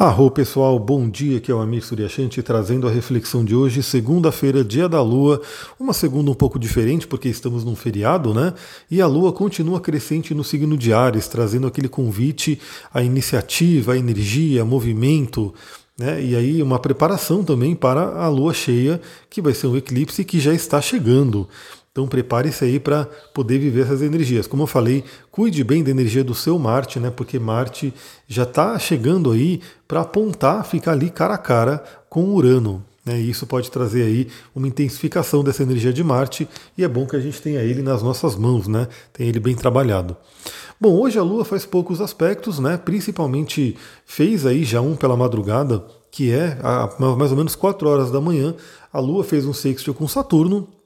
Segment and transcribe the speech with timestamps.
[0.00, 4.62] Arro pessoal, bom dia, aqui é o Amir Suryashanti trazendo a reflexão de hoje, segunda-feira,
[4.62, 5.42] dia da Lua,
[5.76, 8.54] uma segunda um pouco diferente porque estamos num feriado, né?
[8.88, 12.60] E a Lua continua crescente no signo de Ares, trazendo aquele convite
[12.94, 15.52] à iniciativa, à energia, movimento,
[15.98, 16.22] né?
[16.22, 20.38] E aí uma preparação também para a Lua cheia, que vai ser um eclipse que
[20.38, 21.48] já está chegando.
[21.98, 24.46] Então prepare-se aí para poder viver essas energias.
[24.46, 25.02] Como eu falei,
[25.32, 27.10] cuide bem da energia do seu Marte, né?
[27.10, 27.92] Porque Marte
[28.28, 32.84] já está chegando aí para apontar, ficar ali cara a cara com Urano.
[33.04, 33.20] Né?
[33.20, 37.16] E isso pode trazer aí uma intensificação dessa energia de Marte e é bom que
[37.16, 38.86] a gente tenha ele nas nossas mãos, né?
[39.12, 40.16] Tem ele bem trabalhado.
[40.80, 42.76] Bom, hoje a Lua faz poucos aspectos, né?
[42.76, 43.76] Principalmente
[44.06, 48.20] fez aí já um pela madrugada, que é a mais ou menos 4 horas da
[48.20, 48.54] manhã.
[48.92, 50.77] A Lua fez um sextil com Saturno,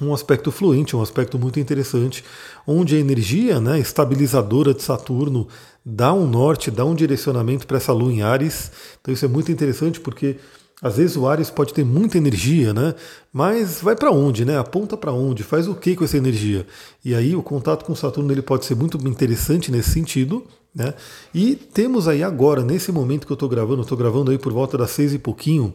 [0.00, 2.24] um aspecto fluente, um aspecto muito interessante,
[2.66, 5.48] onde a energia né, estabilizadora de Saturno
[5.84, 8.70] dá um norte, dá um direcionamento para essa lua em Ares.
[9.00, 10.36] Então isso é muito interessante porque
[10.82, 12.94] às vezes o Ares pode ter muita energia, né?
[13.32, 14.58] Mas vai para onde, né?
[14.58, 15.42] Aponta para onde?
[15.42, 16.66] Faz o que com essa energia?
[17.02, 20.44] E aí o contato com Saturno ele pode ser muito interessante nesse sentido,
[20.74, 20.92] né?
[21.34, 24.76] E temos aí agora, nesse momento que eu estou gravando, estou gravando aí por volta
[24.76, 25.72] das seis e pouquinho,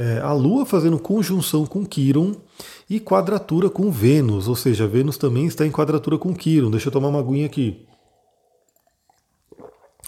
[0.00, 2.34] é, a Lua fazendo conjunção com Quiron
[2.88, 6.70] e quadratura com Vênus, ou seja, Vênus também está em quadratura com Quiron.
[6.70, 7.86] Deixa eu tomar uma aguinha aqui.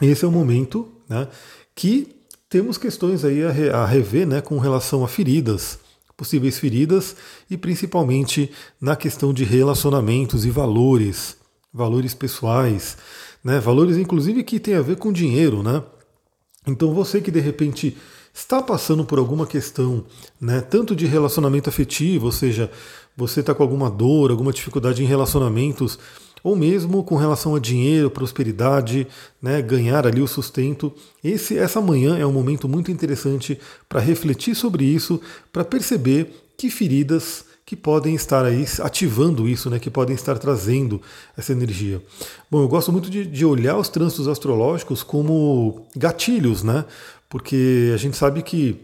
[0.01, 1.29] Esse é o momento né,
[1.75, 2.09] que
[2.49, 5.79] temos questões aí a, rever né, com relação a feridas,
[6.17, 7.15] possíveis feridas,
[7.51, 11.37] e principalmente na questão de relacionamentos e valores,
[11.71, 12.97] valores pessoais,
[13.45, 15.63] né, valores inclusive que tem a ver com dinheiro.
[15.63, 15.83] Né?
[16.67, 17.95] Então você que de repente
[18.33, 20.05] está passando por alguma questão,
[20.41, 22.71] né, tanto de relacionamento afetivo, ou seja,
[23.17, 25.99] você está com alguma dor, alguma dificuldade em relacionamentos,
[26.43, 29.07] ou mesmo com relação a dinheiro, prosperidade,
[29.41, 30.93] né, ganhar ali o sustento.
[31.23, 35.21] Esse, essa manhã é um momento muito interessante para refletir sobre isso,
[35.53, 41.01] para perceber que feridas que podem estar aí ativando isso, né, que podem estar trazendo
[41.35, 42.03] essa energia.
[42.51, 46.85] Bom, eu gosto muito de, de olhar os trânsitos astrológicos como gatilhos, né?
[47.31, 48.77] porque a gente sabe que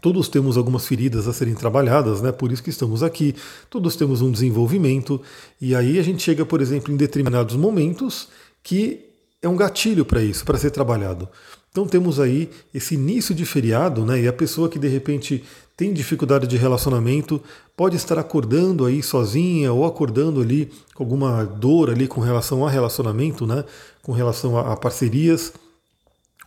[0.00, 2.32] todos temos algumas feridas a serem trabalhadas, né?
[2.32, 3.34] Por isso que estamos aqui.
[3.68, 5.20] Todos temos um desenvolvimento
[5.60, 8.28] e aí a gente chega, por exemplo, em determinados momentos
[8.62, 9.10] que
[9.42, 11.28] é um gatilho para isso, para ser trabalhado.
[11.70, 14.20] Então temos aí esse início de feriado, né?
[14.20, 15.44] E a pessoa que de repente
[15.76, 17.40] tem dificuldade de relacionamento
[17.76, 22.70] pode estar acordando aí sozinha ou acordando ali com alguma dor ali com relação a
[22.70, 23.64] relacionamento, né?
[24.02, 25.52] Com relação a, a parcerias.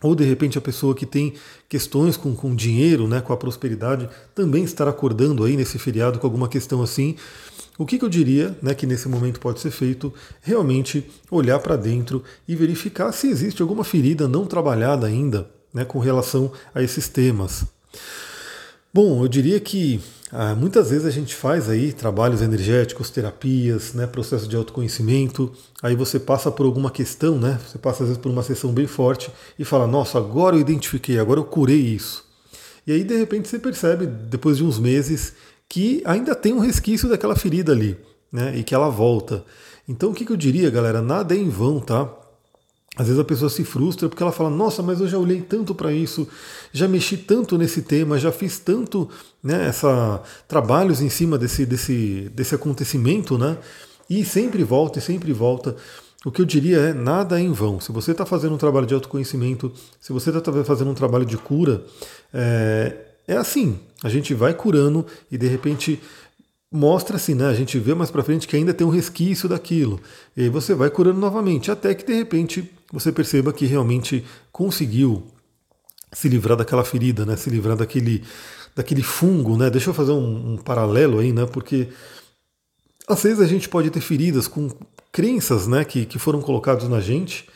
[0.04, 1.32] Ou de repente a pessoa que tem
[1.66, 6.26] questões com, com dinheiro, né, com a prosperidade, também estar acordando aí nesse feriado com
[6.26, 7.16] alguma questão assim.
[7.78, 10.12] O que, que eu diria né, que nesse momento pode ser feito?
[10.42, 15.98] Realmente olhar para dentro e verificar se existe alguma ferida não trabalhada ainda né, com
[15.98, 17.64] relação a esses temas.
[18.94, 20.00] Bom, eu diria que
[20.30, 25.96] ah, muitas vezes a gente faz aí trabalhos energéticos, terapias, né, processo de autoconhecimento, aí
[25.96, 29.32] você passa por alguma questão, né, você passa às vezes por uma sessão bem forte
[29.58, 32.24] e fala, nossa, agora eu identifiquei, agora eu curei isso.
[32.86, 35.32] E aí de repente você percebe, depois de uns meses,
[35.68, 37.98] que ainda tem um resquício daquela ferida ali,
[38.30, 39.44] né, e que ela volta.
[39.88, 42.08] Então o que, que eu diria, galera, nada é em vão, tá?
[42.96, 45.74] Às vezes a pessoa se frustra porque ela fala: Nossa, mas eu já olhei tanto
[45.74, 46.28] para isso,
[46.72, 49.08] já mexi tanto nesse tema, já fiz tanto
[49.42, 53.58] né, essa, trabalhos em cima desse, desse, desse acontecimento, né?
[54.08, 55.74] E sempre volta e sempre volta.
[56.24, 57.80] O que eu diria é: nada é em vão.
[57.80, 61.36] Se você está fazendo um trabalho de autoconhecimento, se você está fazendo um trabalho de
[61.36, 61.84] cura,
[62.32, 66.00] é, é assim: a gente vai curando e de repente
[66.70, 67.46] mostra-se, né?
[67.46, 70.00] A gente vê mais para frente que ainda tem um resquício daquilo.
[70.36, 75.26] E aí você vai curando novamente, até que de repente você perceba que realmente conseguiu
[76.12, 77.36] se livrar daquela ferida, né?
[77.36, 78.22] Se livrar daquele,
[78.74, 79.68] daquele fungo, né?
[79.68, 81.44] Deixa eu fazer um, um paralelo aí, né?
[81.44, 81.88] Porque
[83.08, 84.70] às vezes a gente pode ter feridas com
[85.10, 85.84] crenças, né?
[85.84, 87.48] Que, que foram colocadas na gente,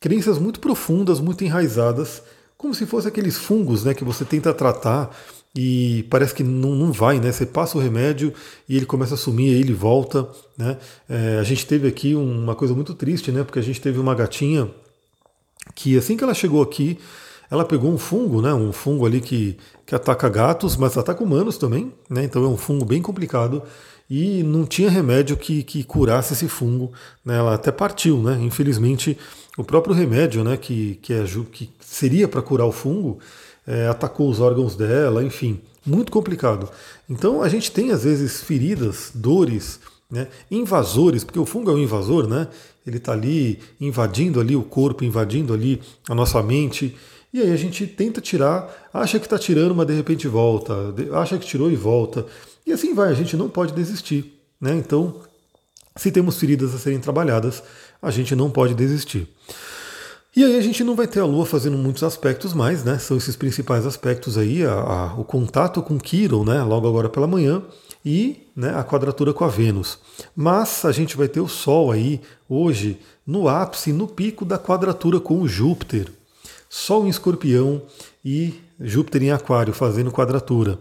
[0.00, 2.20] crenças muito profundas, muito enraizadas,
[2.58, 3.94] como se fossem aqueles fungos, né?
[3.94, 5.16] Que você tenta tratar
[5.54, 7.30] e parece que não, não vai, né?
[7.30, 8.32] Você passa o remédio
[8.68, 10.26] e ele começa a sumir, aí ele volta,
[10.56, 10.78] né?
[11.08, 13.44] É, a gente teve aqui uma coisa muito triste, né?
[13.44, 14.70] Porque a gente teve uma gatinha
[15.74, 16.98] que assim que ela chegou aqui,
[17.50, 18.54] ela pegou um fungo, né?
[18.54, 22.24] Um fungo ali que, que ataca gatos, mas ataca humanos também, né?
[22.24, 23.62] Então é um fungo bem complicado
[24.08, 27.36] e não tinha remédio que, que curasse esse fungo, né?
[27.36, 28.38] Ela até partiu, né?
[28.40, 29.18] Infelizmente,
[29.58, 30.56] o próprio remédio, né?
[30.56, 33.18] Que, que, é, que seria para curar o fungo
[33.66, 36.68] é, atacou os órgãos dela, enfim, muito complicado.
[37.08, 39.80] Então a gente tem às vezes feridas, dores,
[40.10, 40.28] né?
[40.50, 42.48] Invasores, porque o fungo é um invasor, né?
[42.86, 46.94] Ele está ali invadindo ali o corpo, invadindo ali a nossa mente.
[47.32, 50.74] E aí a gente tenta tirar, acha que está tirando, mas de repente volta,
[51.14, 52.26] acha que tirou e volta.
[52.66, 54.38] E assim vai, a gente não pode desistir.
[54.60, 54.74] Né?
[54.76, 55.16] Então,
[55.96, 57.62] se temos feridas a serem trabalhadas,
[58.02, 59.26] a gente não pode desistir.
[60.34, 62.98] E aí a gente não vai ter a Lua fazendo muitos aspectos mais, né?
[62.98, 66.62] São esses principais aspectos aí, a, a, o contato com Quiron, né?
[66.62, 67.62] Logo agora pela manhã,
[68.04, 69.98] e né, a quadratura com a Vênus.
[70.34, 75.20] Mas a gente vai ter o Sol aí hoje no ápice, no pico da quadratura
[75.20, 76.10] com o Júpiter.
[76.68, 77.82] Sol em escorpião
[78.24, 80.78] e Júpiter em aquário fazendo quadratura.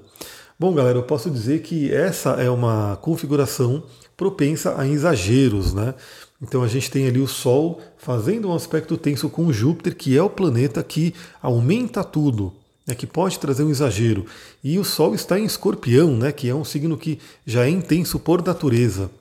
[0.58, 3.84] Bom, galera, eu posso dizer que essa é uma configuração
[4.16, 5.94] propensa a exageros, né?
[6.42, 10.24] Então a gente tem ali o Sol fazendo um aspecto tenso com Júpiter, que é
[10.24, 12.52] o planeta que aumenta tudo,
[12.86, 14.26] né, que pode trazer um exagero.
[14.64, 18.20] E o Sol está em Escorpião, né, que é um signo que já é intenso
[18.20, 19.12] por natureza.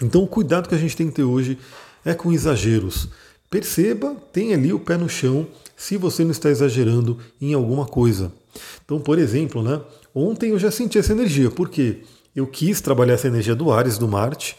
[0.00, 1.58] Então o cuidado que a gente tem que ter hoje
[2.04, 3.08] é com exageros.
[3.50, 5.46] Perceba, tem ali o pé no chão
[5.76, 8.32] se você não está exagerando em alguma coisa.
[8.84, 9.80] Então, por exemplo, né,
[10.14, 12.02] ontem eu já senti essa energia, porque
[12.34, 14.56] eu quis trabalhar essa energia do Ares, do Marte.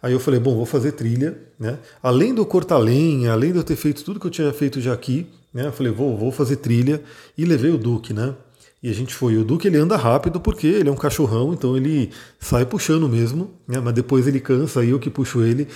[0.00, 1.78] Aí eu falei, bom, vou fazer trilha, né?
[2.02, 4.92] Além do cortar lenha, além de eu ter feito tudo que eu tinha feito já
[4.92, 5.66] aqui, né?
[5.66, 7.02] Eu falei, vou, vou fazer trilha
[7.36, 8.34] e levei o Duque, né?
[8.80, 9.36] E a gente foi.
[9.36, 13.50] O Duque ele anda rápido porque ele é um cachorrão, então ele sai puxando mesmo,
[13.66, 13.80] né?
[13.80, 15.66] mas depois ele cansa, aí eu que puxo ele.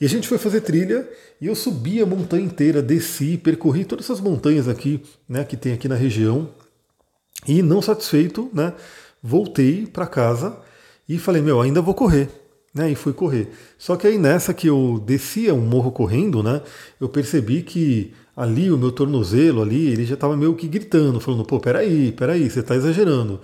[0.00, 1.08] E a gente foi fazer trilha
[1.40, 5.72] e eu subi a montanha inteira, desci, percorri todas essas montanhas aqui, né, que tem
[5.72, 6.50] aqui na região.
[7.46, 8.72] E não satisfeito, né,
[9.22, 10.56] voltei para casa
[11.08, 12.28] e falei, meu, ainda vou correr.
[12.74, 13.52] Né, e fui correr.
[13.78, 16.60] Só que aí nessa que eu descia um morro correndo, né,
[17.00, 21.44] eu percebi que ali o meu tornozelo ali, ele já estava meio que gritando, falando,
[21.44, 23.40] pô, peraí, peraí, você está exagerando.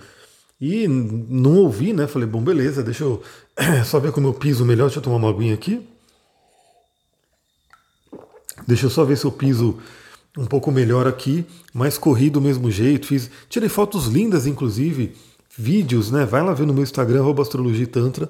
[0.59, 2.05] E não ouvi, né?
[2.05, 3.23] Falei, bom, beleza, deixa eu
[3.83, 5.81] só ver como eu piso melhor, deixa eu tomar uma aguinha aqui.
[8.67, 9.79] Deixa eu só ver se eu piso
[10.37, 13.07] um pouco melhor aqui, mais corrido do mesmo jeito.
[13.07, 15.15] Fiz, tirei fotos lindas, inclusive,
[15.57, 16.25] vídeos, né?
[16.25, 18.29] Vai lá ver no meu Instagram, astrologia tantra.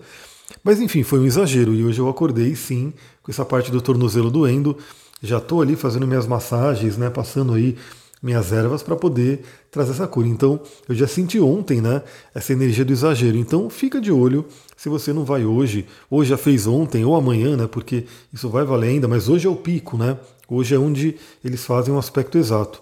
[0.63, 4.30] Mas enfim, foi um exagero e hoje eu acordei sim com essa parte do tornozelo
[4.30, 4.77] doendo
[5.21, 7.77] já estou ali fazendo minhas massagens, né, passando aí
[8.21, 10.27] minhas ervas para poder trazer essa cura.
[10.27, 12.01] Então, eu já senti ontem, né,
[12.33, 13.38] essa energia do exagero.
[13.38, 14.45] Então, fica de olho
[14.75, 18.63] se você não vai hoje, ou já fez ontem ou amanhã, né, porque isso vai
[18.63, 20.18] valer ainda, mas hoje é o pico, né?
[20.48, 21.15] Hoje é onde
[21.45, 22.81] eles fazem um aspecto exato.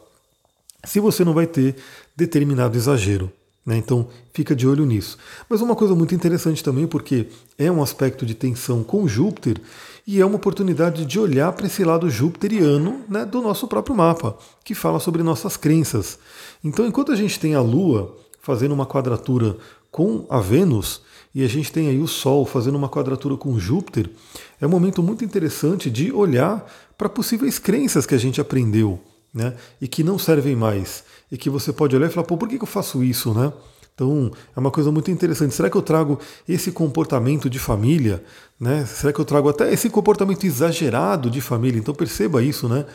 [0.86, 1.76] Se você não vai ter
[2.16, 3.32] determinado exagero,
[3.66, 3.78] né?
[3.78, 5.18] Então, fica de olho nisso.
[5.50, 7.28] Mas uma coisa muito interessante também, porque
[7.58, 9.62] é um aspecto de tensão com Júpiter,
[10.08, 14.38] e é uma oportunidade de olhar para esse lado jupiteriano né, do nosso próprio mapa,
[14.64, 16.18] que fala sobre nossas crenças.
[16.64, 19.58] Então, enquanto a gente tem a Lua fazendo uma quadratura
[19.92, 21.02] com a Vênus,
[21.34, 24.10] e a gente tem aí o Sol fazendo uma quadratura com Júpiter,
[24.60, 26.66] é um momento muito interessante de olhar
[26.98, 29.00] para possíveis crenças que a gente aprendeu
[29.34, 31.04] né, e que não servem mais.
[31.32, 33.34] E que você pode olhar e falar, pô, por que eu faço isso?
[33.34, 33.52] Né?
[33.94, 35.54] Então é uma coisa muito interessante.
[35.54, 38.24] Será que eu trago esse comportamento de família?
[38.60, 38.86] Né?
[38.86, 41.80] Será que eu trago até esse comportamento exagerado de família?
[41.80, 42.86] Então perceba isso, né?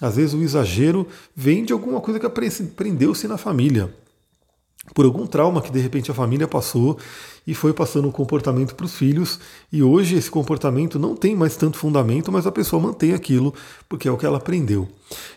[0.00, 3.92] Às vezes o exagero vem de alguma coisa que aprendeu-se na família.
[4.94, 6.98] Por algum trauma que de repente a família passou
[7.46, 9.38] e foi passando o comportamento para os filhos,
[9.72, 13.54] e hoje esse comportamento não tem mais tanto fundamento, mas a pessoa mantém aquilo
[13.88, 14.88] porque é o que ela aprendeu.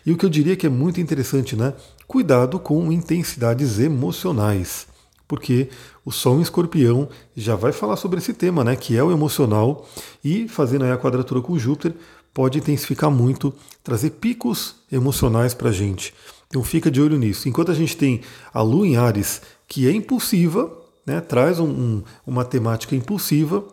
[0.04, 1.74] E o que eu diria que é muito interessante, né?
[2.06, 4.86] Cuidado com intensidades emocionais
[5.28, 5.68] porque
[6.04, 9.86] o Sol em Escorpião já vai falar sobre esse tema, né, que é o emocional,
[10.22, 11.94] e fazendo aí a quadratura com Júpiter
[12.32, 16.14] pode intensificar muito, trazer picos emocionais para a gente.
[16.48, 17.48] Então fica de olho nisso.
[17.48, 18.20] Enquanto a gente tem
[18.52, 20.70] a Lua em Ares, que é impulsiva,
[21.04, 23.64] né, traz um, um, uma temática impulsiva,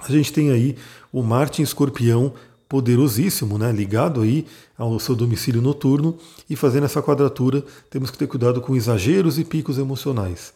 [0.00, 0.76] a gente tem aí
[1.12, 2.32] o Marte em Escorpião
[2.68, 4.46] poderosíssimo, né, ligado aí
[4.76, 9.44] ao seu domicílio noturno e fazendo essa quadratura, temos que ter cuidado com exageros e
[9.44, 10.52] picos emocionais.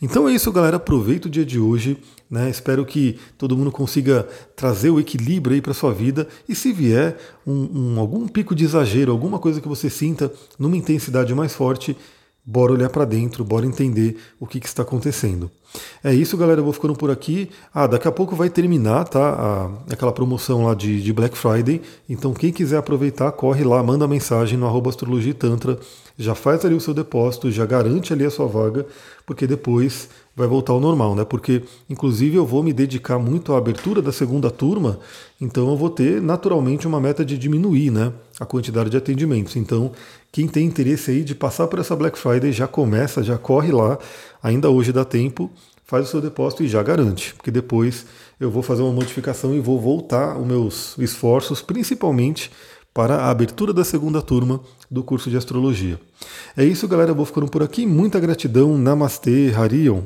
[0.00, 0.76] Então é isso, galera.
[0.76, 1.98] Aproveita o dia de hoje.
[2.30, 2.50] Né?
[2.50, 6.26] Espero que todo mundo consiga trazer o equilíbrio aí para sua vida.
[6.48, 10.76] E se vier um, um, algum pico de exagero, alguma coisa que você sinta numa
[10.76, 11.96] intensidade mais forte,
[12.46, 15.50] bora olhar para dentro, bora entender o que, que, está acontecendo.
[16.02, 16.60] É isso, galera.
[16.60, 17.50] Eu vou ficando por aqui.
[17.74, 19.28] Ah, daqui a pouco vai terminar, tá?
[19.88, 21.82] A, aquela promoção lá de, de, Black Friday.
[22.08, 25.78] Então, quem quiser aproveitar, corre lá, manda mensagem no arroba astrologia tantra,
[26.16, 28.86] já faz ali o seu depósito, já garante ali a sua vaga,
[29.26, 31.24] porque depois vai voltar ao normal, né?
[31.24, 35.00] Porque, inclusive, eu vou me dedicar muito à abertura da segunda turma,
[35.40, 38.12] então eu vou ter naturalmente uma meta de diminuir, né?
[38.38, 39.56] A quantidade de atendimentos.
[39.56, 39.92] Então,
[40.30, 43.98] quem tem interesse aí de passar por essa Black Friday já começa, já corre lá,
[44.42, 45.50] ainda hoje dá tempo,
[45.86, 48.04] faz o seu depósito e já garante, porque depois
[48.38, 52.50] eu vou fazer uma modificação e vou voltar os meus esforços, principalmente
[52.92, 55.98] para a abertura da segunda turma do curso de astrologia.
[56.56, 57.10] É isso, galera.
[57.10, 57.84] Eu vou ficando por aqui.
[57.84, 58.78] Muita gratidão.
[58.78, 60.00] Namastê, Harion.